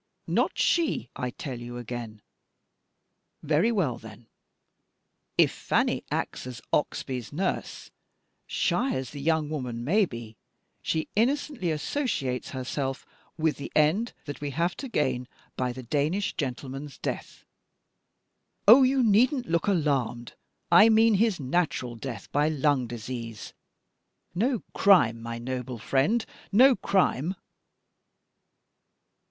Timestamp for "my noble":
25.21-25.77